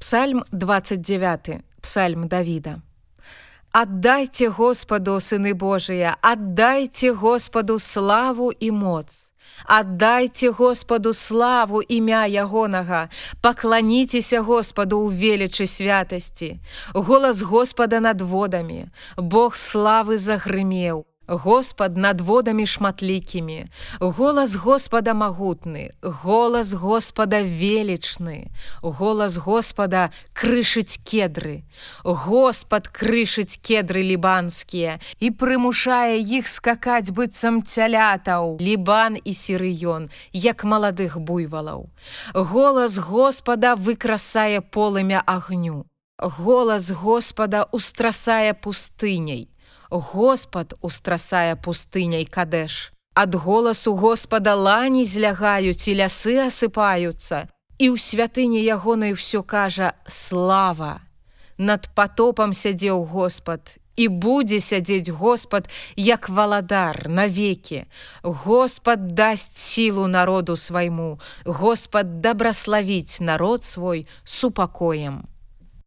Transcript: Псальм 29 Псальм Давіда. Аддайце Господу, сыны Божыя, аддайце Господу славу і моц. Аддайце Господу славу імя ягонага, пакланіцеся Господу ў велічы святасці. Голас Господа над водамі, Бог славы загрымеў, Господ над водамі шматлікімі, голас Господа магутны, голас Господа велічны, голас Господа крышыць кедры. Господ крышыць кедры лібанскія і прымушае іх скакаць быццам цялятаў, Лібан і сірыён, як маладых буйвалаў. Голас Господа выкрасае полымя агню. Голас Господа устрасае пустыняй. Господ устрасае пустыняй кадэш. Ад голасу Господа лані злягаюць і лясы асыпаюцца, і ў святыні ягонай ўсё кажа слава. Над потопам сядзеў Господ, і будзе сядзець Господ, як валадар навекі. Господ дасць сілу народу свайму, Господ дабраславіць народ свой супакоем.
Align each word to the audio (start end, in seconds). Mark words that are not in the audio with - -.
Псальм 0.00 0.44
29 0.50 1.60
Псальм 1.82 2.28
Давіда. 2.28 2.80
Аддайце 3.72 4.48
Господу, 4.48 5.20
сыны 5.20 5.52
Божыя, 5.52 6.16
аддайце 6.22 7.12
Господу 7.12 7.78
славу 7.78 8.48
і 8.50 8.70
моц. 8.70 9.28
Аддайце 9.66 10.48
Господу 10.50 11.12
славу 11.12 11.82
імя 11.82 12.24
ягонага, 12.26 13.10
пакланіцеся 13.44 14.40
Господу 14.40 15.04
ў 15.04 15.12
велічы 15.12 15.66
святасці. 15.68 16.64
Голас 16.94 17.42
Господа 17.42 18.00
над 18.00 18.24
водамі, 18.24 18.88
Бог 19.20 19.52
славы 19.52 20.16
загрымеў, 20.16 21.04
Господ 21.30 21.96
над 21.96 22.20
водамі 22.20 22.66
шматлікімі, 22.66 23.66
голас 24.00 24.54
Господа 24.54 25.14
магутны, 25.14 25.94
голас 26.02 26.72
Господа 26.72 27.38
велічны, 27.42 28.50
голас 28.82 29.36
Господа 29.36 30.10
крышыць 30.34 30.98
кедры. 31.06 31.62
Господ 32.02 32.90
крышыць 32.90 33.62
кедры 33.62 34.02
лібанскія 34.02 34.98
і 35.20 35.30
прымушае 35.30 36.18
іх 36.18 36.50
скакаць 36.50 37.14
быццам 37.14 37.62
цялятаў, 37.62 38.58
Лібан 38.58 39.14
і 39.22 39.30
сірыён, 39.30 40.10
як 40.34 40.66
маладых 40.66 41.22
буйвалаў. 41.22 41.86
Голас 42.34 42.98
Господа 42.98 43.78
выкрасае 43.78 44.66
полымя 44.66 45.22
агню. 45.26 45.86
Голас 46.18 46.90
Господа 46.90 47.70
устрасае 47.70 48.52
пустыняй. 48.52 49.46
Господ 49.90 50.74
устрасае 50.80 51.56
пустыняй 51.56 52.24
кадэш. 52.24 52.92
Ад 53.14 53.34
голасу 53.34 53.94
Господа 53.94 54.54
лані 54.54 55.04
злягаюць 55.04 55.90
і 55.90 55.98
лясы 55.98 56.38
асыпаюцца, 56.46 57.50
і 57.82 57.86
ў 57.90 57.96
святыні 57.98 58.62
ягонай 58.62 59.18
ўсё 59.18 59.42
кажа 59.42 59.98
слава. 60.06 61.02
Над 61.58 61.90
потопам 61.94 62.54
сядзеў 62.54 63.04
Господ, 63.04 63.80
і 63.96 64.08
будзе 64.08 64.60
сядзець 64.60 65.10
Господ, 65.10 65.68
як 65.96 66.28
валадар 66.28 67.08
навекі. 67.08 67.84
Господ 68.22 69.12
дасць 69.12 69.58
сілу 69.58 70.06
народу 70.06 70.56
свайму, 70.56 71.20
Господ 71.44 72.20
дабраславіць 72.20 73.20
народ 73.20 73.64
свой 73.64 74.06
супакоем. 74.24 75.29